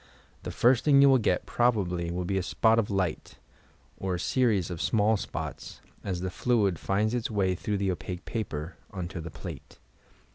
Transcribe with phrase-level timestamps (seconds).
[0.41, 3.37] The first thing you will get, probably, will be a spot of light,
[3.97, 8.25] or a series of small spots, as the fluid finds its way through the opaque
[8.25, 9.77] paper, unto the plate.